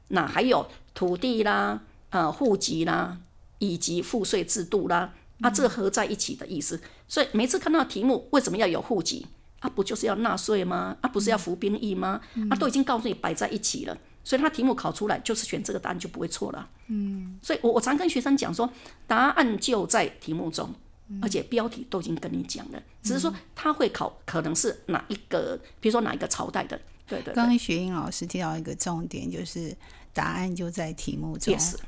[0.08, 3.18] 那还有土地啦、呃户籍啦，
[3.58, 6.80] 以及赋税制度啦，啊，这个合在一起的意思。
[7.06, 9.26] 所以每次看到题目，为什么要有户籍？
[9.60, 10.96] 啊，不就是要纳税吗？
[11.00, 12.20] 啊，不是要服兵役吗？
[12.48, 16.68] 啊，都已经告诉你摆在一起了，所以他题目考出来就是选这个答案就不会错了。
[16.86, 18.70] 嗯，所以我我常跟学生讲说，
[19.08, 20.72] 答案就在题目中，
[21.20, 29.76] 而且标题都已经跟你讲了，只是说他会考可能是哪一个，比如说哪一个朝代的，对对对刚刚学英老师提到一个重点，就是
[30.12, 31.52] 答案就在题目中。
[31.52, 31.80] ，yes，很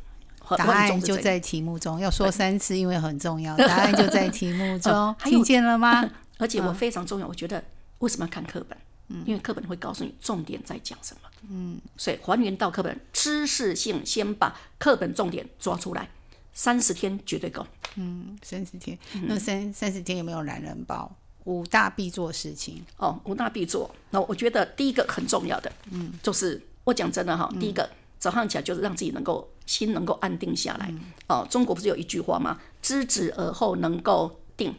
[0.56, 3.56] 答案就在题目中，要说三次，因为很重要。
[3.58, 6.08] 答案就在题目中，听见了吗？
[6.38, 7.62] 而且我非常重要，我觉得
[7.98, 8.76] 为什么要看课本？
[9.12, 11.20] 嗯因为课本会告诉你重点在讲什么。
[11.50, 16.08] 嗯，所以还原到课本知识性，先把课本重点抓出来，
[16.52, 17.66] 三十天绝对够。
[17.96, 21.10] 嗯三十天，嗯那三三十天有没有懒人包？
[21.44, 23.92] 五大必做事情，哦，五大必做。
[24.10, 30.94] 那我觉得第一个很重要的，嗯，就是我讲真的哈，第一个早上起来就是让自己能够心能够安定下来。
[31.26, 32.60] 哦，中国不是有一句话吗？
[32.80, 34.74] 知止而后能够定，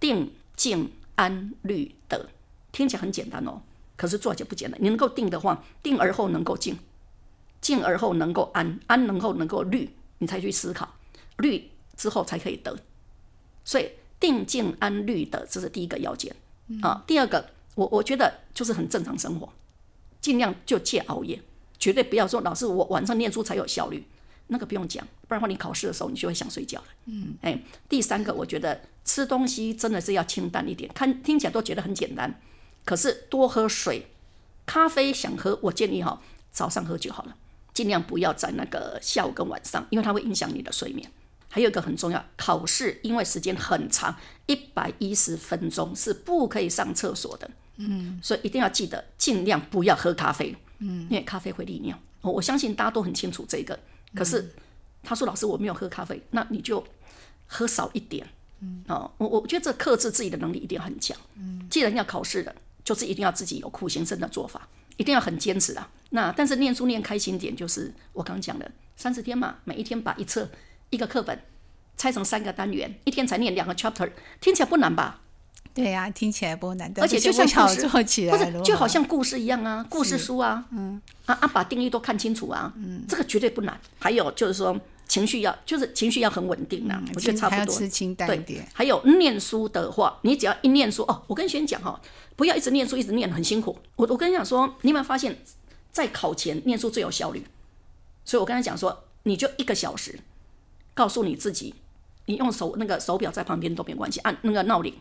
[0.00, 2.30] 定静安虑得，
[2.72, 3.60] 听起来很简单哦，
[3.96, 4.80] 可是做起来不简单。
[4.80, 6.78] 你能够定的话，定而后能够静，
[7.60, 10.94] 静而后能够安，安能够能够虑，你才去思考，
[11.38, 12.78] 虑之后才可以得。
[13.64, 16.34] 所以定静安虑的，这是第一个要件
[16.80, 17.02] 啊。
[17.06, 19.52] 第二个，我我觉得就是很正常生活，
[20.20, 21.42] 尽量就戒熬夜，
[21.78, 24.04] 绝对不要说老师我晚上念书才有效率，
[24.48, 26.86] 那个不用讲，不然的话你考试的时候你就会想睡觉了。
[27.06, 32.40] 嗯，哎，第三个，我觉得吃东西真的是要清淡一点，看听起来都觉得很简单，
[32.84, 34.08] 可是多喝水，
[34.66, 37.36] 咖啡想喝，我建议哈早上喝就好了，
[37.72, 41.10] 尽量不要在那个下午跟晚上，因为它会影响你的睡眠。
[41.50, 44.14] 还有一个很重要，考试因为时间很长，
[44.46, 47.50] 一百一十分钟是不可以上厕所的。
[47.76, 50.54] 嗯，所以一定要记得尽量不要喝咖啡。
[50.78, 51.98] 嗯，因为咖啡会利尿。
[52.20, 53.78] 我我相信大家都很清楚这个。
[54.14, 54.52] 可是
[55.02, 56.84] 他说老师我没有喝咖啡，那你就
[57.46, 58.26] 喝少一点。
[58.60, 61.16] 嗯，哦，我我觉得这克制自己的能力一定很强。
[61.36, 65.90] 嗯，既然要考试了，就是一定要自己有苦行僧的做法，一定要很坚持啊。
[66.10, 70.48] 那但是念书念开心点，就是我刚讲的三十天嘛，每一天把一册
[70.90, 71.40] 一个课本
[71.96, 74.10] 拆成三个单元，一天才念两个 chapter，
[74.40, 75.20] 听起来不难吧？
[75.78, 83.80] 对呀、听起来不难，而且就像故事不是来就好像故事一样啊，故事书啊，嗯，啊啊，把定义都看清楚啊，嗯，这个绝对不难。
[84.00, 87.72] 还有就是说情绪要，就是情绪要很稳定啊，我觉得差不多。
[87.72, 88.66] 吃清淡一点。
[88.74, 92.00] 还有念书的话，你只要一念书哦，我跟学生讲哈，
[92.34, 93.78] 不要一直念书，一直念很辛苦。
[93.94, 95.38] 我我跟你讲说，你有没有发现，
[95.92, 97.46] 在考前念书最有效率？
[98.24, 100.18] 所以我跟他讲说，你就一个小时，
[100.92, 101.74] 告诉你自己，
[102.26, 104.92] 你用手那个手表在旁边都没关系，按那个闹铃，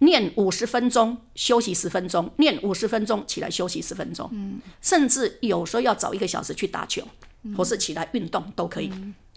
[0.00, 7.06] 念五十分钟，休息十分钟，念五十分钟，起来休息十分钟，嗯，甚至有时候要找一个小时去打球，
[7.56, 8.86] 或是起来运动都可以，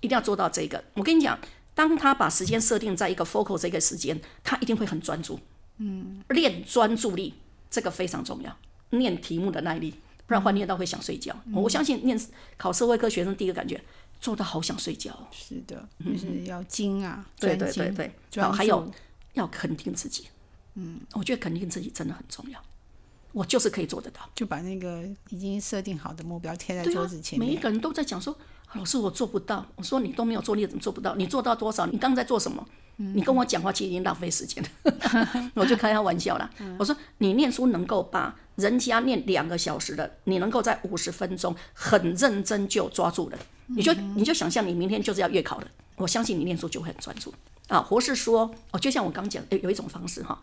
[0.02, 0.84] 一定要做到这个。
[0.93, 1.38] 我跟你讲，
[1.76, 5.39] 当他把时间设定在一个 focal 这个时间，他一定会很专注，
[5.78, 7.34] 嗯，练专注力
[7.69, 8.58] 这个非常重要，
[8.91, 9.91] 念题目的耐力，
[10.26, 11.36] 不然的话念到会想睡觉。
[11.54, 12.17] 我相信念
[12.56, 13.84] 考社会科学生第一个感觉
[14.21, 15.12] 做到好想睡觉。
[15.12, 18.89] 哦，是的，就是要精啊，对对对对，专好，还有
[19.34, 20.28] 要肯定自己。
[20.75, 22.59] 嗯，我觉得肯定自己真的很重要。
[23.31, 24.21] 我就是可以做得到。
[24.36, 27.49] 就把那个已经设定好的目标贴在桌子，前面。
[27.49, 28.38] 每一个人都在讲说，
[28.73, 29.65] 老师我做不到。
[29.75, 31.15] 我说你都没有做，你怎么做不到？
[31.15, 31.86] 你做到多少？
[31.88, 32.65] 你刚刚在做什么？
[32.97, 36.47] 嗯你跟我讲话其实已经浪费时间了， 我就开他玩笑啦。
[36.77, 47.33] 我说你念书能够把人家念两个小时的，你能够在五十分钟很认真就抓住了，你就你就想象你明天就是要月考了，我相信你念书就会很专注
[47.67, 47.79] 啊。
[47.81, 50.39] 或是说哦，就像我刚讲，有有一种方式哈，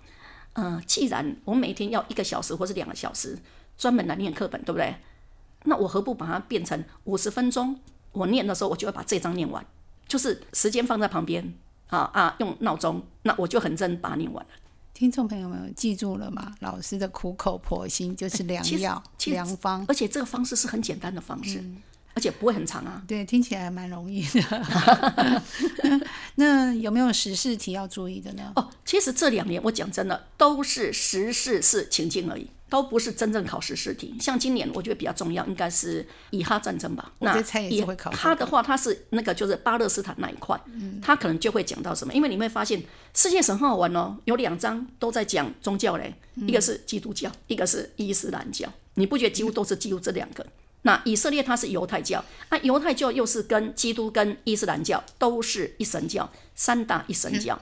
[0.60, 3.38] 嗯，既然我每天要一个小时或是两个小时
[3.78, 4.94] 专门来念课本，对不对？
[5.64, 7.78] 那我何不把它变成五十分钟？
[8.12, 9.64] 我念的时候，我就要把这章念完，
[10.08, 11.54] 就是时间放在旁边
[11.88, 14.50] 啊啊，用闹钟，那我就很认把它念完了。
[14.92, 16.54] 听众朋友们记住了吗？
[16.60, 21.62] 老师的苦口婆心就是良药、良方，而且这个方式是很简单的方式，
[22.20, 23.02] 而且不会很长啊。
[23.08, 26.02] 对，听起来蛮容易的。
[26.36, 28.52] 那有没有时事题要注意的呢？
[28.56, 32.46] 哦，其实这两年我讲真的都是时事是情境而已。
[32.68, 37.10] 都不是真正考试试题，像今年我觉得比较重要，应该是以哈战争吧。
[37.18, 37.36] 那
[37.68, 40.56] 以哈的话，它是那个就是巴勒斯坦那一块，
[41.02, 42.14] 它可能就会讲到什么？
[42.14, 42.80] 因为你会发现
[43.12, 46.14] 世界史很好玩哦，有两章都在讲宗教嘞，
[46.46, 48.72] 一个是基督教，一个是伊斯兰教。
[48.94, 50.46] 你不觉得几乎都是几乎这两个？
[50.82, 57.58] 那以色列它是犹太教，那犹太教又是跟基督跟伊斯兰教都是一神教，三大一神教。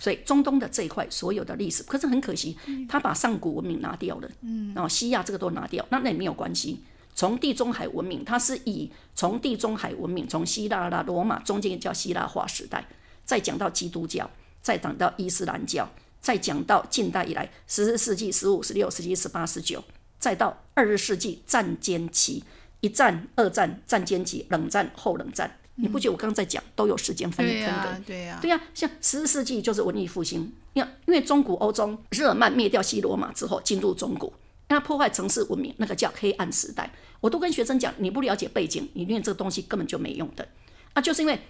[0.00, 2.56] 所以中东的这一块所有的历史，可是很可惜，
[2.88, 6.82] 他把上古文明拿掉了，嗯然后西亚这个都拿掉，那那也没有关系。
[7.14, 12.88] 从地中海文明，它是以从地中海文明，从希腊啦、罗马中间叫希腊化时代，
[13.24, 14.28] 再讲到基督教，
[14.62, 15.88] 再讲到伊斯兰教，
[16.20, 19.84] 再讲到近代以来十四世纪、十五、十六、十七、十八、十九，
[20.18, 22.42] 再到二十世纪战间期，
[22.82, 25.50] 一战、二战、战间期、冷战、后冷战。
[25.76, 28.02] 你不觉得我刚刚在讲都有时间分分的？
[28.06, 34.30] 对呀，对呀，像十四世纪就是文艺复兴，因为因为中古欧洲日耳曼灭掉西罗马之后进入中古，
[34.68, 36.92] 那破坏城市文明，那个叫黑暗时代。
[37.20, 40.46] 我都跟学生讲，你不了解背景，你念这个东西根本就没用的。
[40.92, 41.40] 啊，就是因为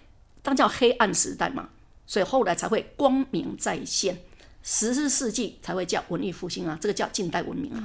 [0.41, 1.71] 当叫黑暗时代嘛，
[2.07, 4.19] 所以后来才会光明再现，
[4.63, 7.83] 十四世纪才会叫文艺复兴啊，这个叫近代文明啊。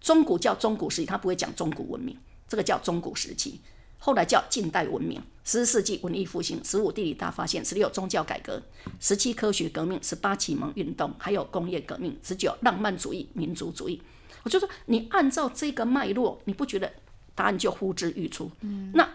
[0.00, 2.16] 中古叫中古时期，他不会讲中古文明，
[2.50, 3.60] 这个叫中古时期。
[4.02, 8.60] 后来叫近代文明，十四世纪文艺复兴，十五地理大发现，十六宗教改革，
[8.98, 14.02] 十七科学革命，十八启蒙运动，还有工业革命，十九浪漫主义、民族主义。
[14.42, 16.90] 我就说，你按照这个脉络，你不觉得
[17.34, 18.50] 答案就呼之欲出？
[18.62, 19.06] 嗯，那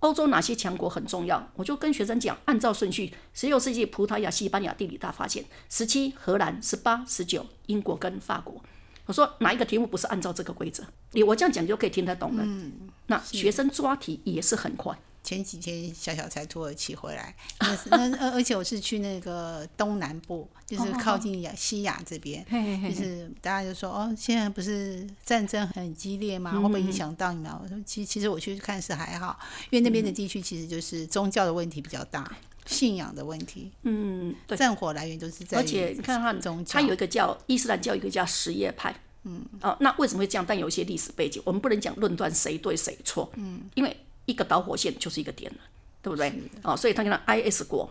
[0.00, 1.50] 欧洲哪些强国很重要？
[1.54, 8.62] 我就跟学生讲，按照顺序：十六世纪葡萄牙、西班牙地理大发现，十七荷兰，十八、十九英国跟法国。
[9.06, 10.84] 我说哪一个题目不是按照这个规则？
[11.12, 12.42] 你我这样讲就可以听得懂了。
[12.44, 12.72] 嗯，
[13.06, 14.96] 那学生抓题也是很快。
[15.22, 17.76] 前几天小小才土耳其回来，那
[18.08, 26.52] 那而 而且我是去那个东南部，就是靠近亚西亚这边，就是大家就说哦，现在不是战争很激烈吗？
[26.52, 27.50] 会不会影响到你们？
[27.60, 29.36] 我说其其实我去看是还好，
[29.70, 32.36] 因为那边的地区其实就是宗教的问题比较大。
[32.66, 40.44] 信仰的问题，嗯，对，战火来源都是在，而且你看看，它有一个叫伊斯兰教，一个叫什叶派，嗯，哦，那为什么会这样？
[40.46, 45.58] 但有一些历史背景，我们不能讲论断谁对谁错，嗯，因为一个导火线就是一个点了，
[46.02, 46.32] 对不对？
[46.62, 47.88] 哦，所以他讲 IS 国，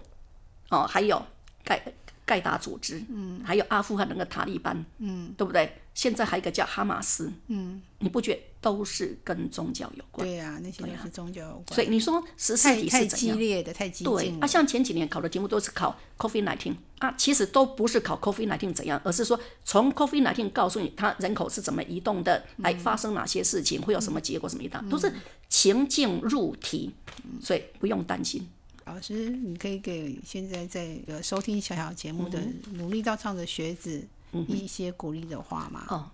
[0.70, 1.26] 哦，还有
[1.64, 1.82] 盖
[2.26, 5.78] 盖达组织，嗯，还有阿富汗那个塔利班，嗯，对不对？
[5.94, 10.28] 现在还有一个叫哈马斯，嗯，你不觉得都是跟宗教有关？
[10.28, 11.75] 对啊，那些都是宗教有关。
[11.75, 25.13] 所以你说十四题是激烈的，太激对啊，像前几年考的题目都是考 COVID nineteen 啊，其实都不是考 COVID nineteen 怎样，而是说从 COVID nineteen 告诉你它人口是怎么移动的，来发生哪些事情，会有什么结果什么一大，都是
[25.47, 26.91] 情境入题，
[27.39, 28.49] 所以不用担心。
[28.86, 32.39] 老师，你可以给现在在收听小小节目的
[32.73, 34.08] 努力到唱的学子。
[34.49, 35.86] 一些鼓励的话吗。
[35.88, 36.12] 哦，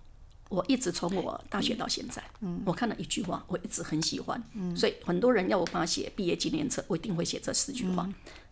[0.52, 8.06] 我一直从我大学到现在，嗯，我看了一句话，我一直很喜欢，嗯，所以很多人要我帮他写毕业纪念册，我一定会写这四句话：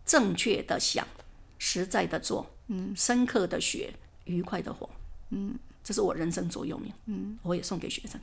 [0.07, 1.07] 正确的想，
[1.59, 3.93] 实在的做，嗯，深刻的学，
[4.25, 4.89] 愉快的活，
[5.29, 8.19] 嗯，这是我人生座右铭，嗯，我也送给学生。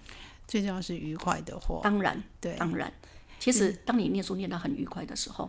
[0.48, 2.92] 最重要是愉快的活，当然，对，当然，
[3.40, 5.48] 其实当你念书念到很愉快的时候，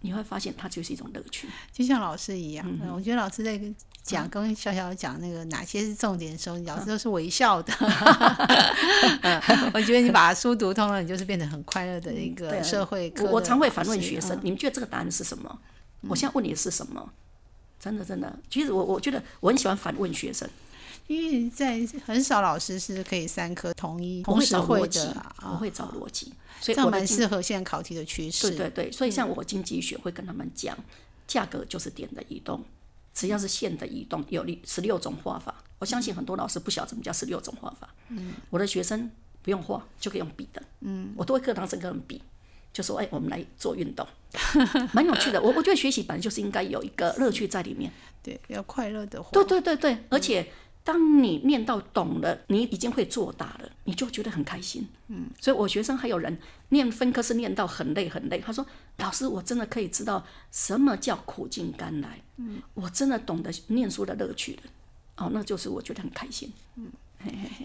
[0.00, 3.60] 你会发现它就是一种乐趣，就像老师一样，我觉得老师在。
[4.06, 7.74] 讲跟小小讲那个哪些是重点的时候，老师都是微笑的。
[9.74, 13.12] 我觉得你把书读通了，你就是变得很快乐的一个社会。
[13.18, 15.58] 我我常会反问学生：你们觉得这个答案是什么？
[16.02, 17.10] 我现在问你的是什么？
[17.80, 20.48] 真的真的，其实我我觉得我很喜欢反问学生，
[21.06, 28.50] 因为在很少老师是可以三科统一同时会的，我会找逻辑，所以这蛮适合现在考题的趋势。
[28.50, 30.76] 对对对，所以像我经济学会跟他们讲，
[31.26, 32.64] 价格就是点的移动。
[33.14, 35.54] 只要是线的移动，有十六种画法。
[35.78, 37.88] 我相信很多老师不晓得什么叫十六种画法。
[38.08, 39.10] 嗯，我的学生
[39.40, 40.62] 不用画就可以用笔的。
[40.80, 42.20] 嗯，我都会课堂上跟人比，
[42.74, 44.06] 就说：“哎，我们来做运动，
[44.92, 47.90] 蛮有趣的。”我我觉得学习本来就是应该有一个乐趣在里面。
[48.22, 49.30] 对，要快乐的活。
[49.32, 50.46] 对对对对，而且
[50.86, 54.86] 当你念到懂了，你已经会作答了，你就觉得很开心。
[55.08, 58.64] 嗯，所以我学生还有人念分科是念到很累很累，他说
[58.98, 62.20] ：“老师，我真的可以知道什么叫苦尽甘来。
[62.36, 64.62] 嗯，我真的懂得念书的乐趣了。
[65.16, 66.52] 哦，那就是我觉得很开心。
[66.76, 66.88] 嗯，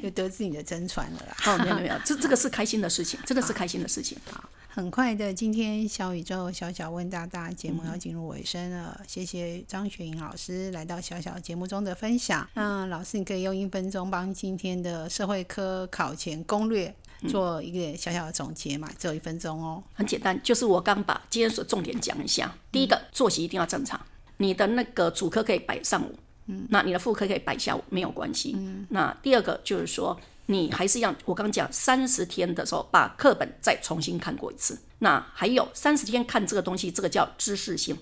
[0.01, 1.35] 就得知你的真传了啦。
[1.45, 4.17] 哦，没有没有，这这个是开心的事情，真的是开心的事情。
[4.31, 4.49] 好。
[4.73, 9.01] 很快的，今天小宇宙小小问大大节目要进入尾声了。
[9.05, 12.47] 谢谢张雪莹老师来到小小节目中的分享。
[12.53, 16.95] 那老师，你可以用一分钟帮今天的社会科考前攻略
[17.27, 18.89] 做一个小小的总结嘛？
[18.97, 19.83] 只有一分钟哦。
[19.93, 22.55] 很简单，就是我刚把今天所重点讲一下。
[22.71, 23.99] 第一个，作息一定要正常。
[24.37, 26.15] 你的那个主科可以摆上午，
[26.45, 28.53] 嗯，那你的副科可以摆下午，没有关系。
[28.57, 30.17] 嗯，那第二个就是说。
[30.47, 34.77] 你还是一样，我刚刚讲三十天的时候，把课本再重新看过一次。
[34.99, 37.97] 那还有三十天看这个东西，这个叫知识性。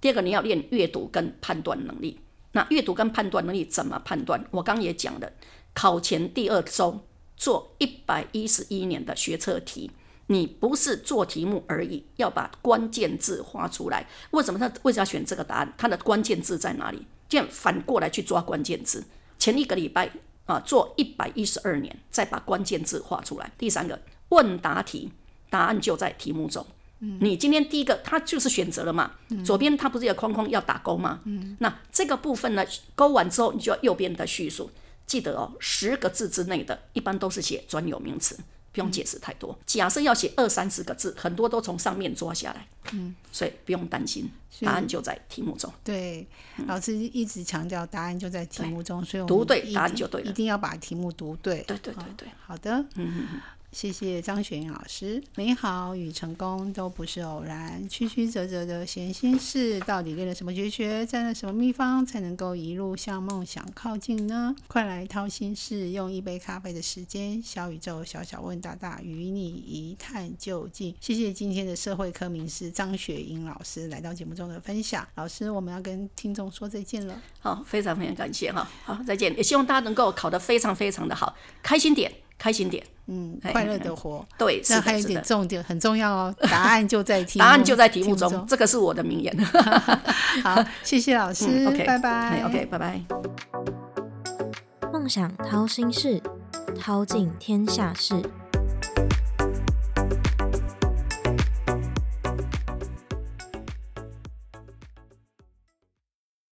[0.00, 2.20] 第二个，你要练阅读跟判断能力。
[2.52, 4.44] 那阅读跟判断能力怎么判断？
[4.50, 5.32] 我刚也讲了，
[5.72, 7.00] 考前第二周
[7.36, 9.90] 做一百一十一年的学测题，
[10.26, 14.06] 你不是做题目而已，要把关键字画出来。
[14.32, 15.72] 为什么他为什么要选这个答案？
[15.78, 17.06] 它的关键字在哪里？
[17.28, 19.04] 这样反过来去抓关键字。
[19.38, 20.10] 前一个礼拜。
[20.48, 23.52] 啊，做一百一十二年，再把关键字画出来。
[23.58, 25.12] 第三个问答题，
[25.50, 26.64] 答案就在题目中。
[27.00, 29.12] 嗯，你今天第一个，它就是选择了嘛。
[29.44, 31.20] 左边它不是有框框要打勾吗？
[31.24, 34.70] 嗯，那这个部分呢，勾完之后，你就要右边的叙述。
[35.06, 38.38] 记得哦，十个字之内的，一般都是写专有名词。
[38.78, 39.58] 不用解释太多。
[39.66, 45.68] 假设要写二三十个字，很多都从上面抓下来，嗯，所以不用担心，答案就在题目中。
[45.82, 46.24] 对，
[46.68, 51.64] 老师一直强调答案就在题目中，所以读对答案就对了，一定要把题目读对。
[51.66, 53.26] 对对对对，好的，嗯。
[53.70, 55.22] 谢谢张雪英老师。
[55.36, 64.54] 美好与成功都不是偶然，曲曲折折的闲心事，到底练了什么绝学，占了什么秘方，才能够一路向梦想靠近呢？
[64.66, 70.94] 快来掏心事，用一杯咖啡的时间，小宇宙小小问大大，与你一探究竟。
[71.00, 75.06] 谢谢今天的社会科名师张雪英老师来到节目中的分享。
[75.14, 77.20] 老师，我们要跟听众说再见了。
[77.38, 78.68] 好，非常非常感谢哈。
[78.82, 79.36] 好，再见。
[79.36, 82.10] 也希望大家能够考得非常非常的好，开心点。
[82.38, 89.36] 开心点，嗯，快乐的活，对，那还有一点重点很重要哦，答案就在题，答案就在题目中，这个是我的名言。
[90.44, 93.02] 好，谢谢老师，OK，拜拜，OK，拜拜。
[94.92, 96.22] 梦想掏心事，
[96.80, 98.14] 掏尽天下事。